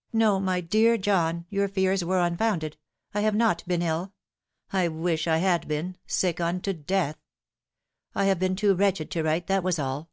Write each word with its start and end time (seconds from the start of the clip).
"No, 0.12 0.40
my 0.40 0.60
dear 0.60 0.98
John, 0.98 1.46
your 1.50 1.68
fears 1.68 2.02
were 2.04 2.18
unfounded, 2.20 2.76
I 3.14 3.20
have 3.20 3.36
not 3.36 3.62
been 3.64 3.80
ill. 3.80 4.12
I 4.72 4.88
wish 4.88 5.28
I 5.28 5.36
had 5.36 5.68
been 5.68 5.96
sick 6.04 6.40
unto 6.40 6.72
death! 6.72 7.20
I 8.12 8.24
have 8.24 8.40
been 8.40 8.56
too 8.56 8.74
wretched 8.74 9.08
to 9.12 9.22
write, 9.22 9.46
that 9.46 9.62
was 9.62 9.78
all. 9.78 10.10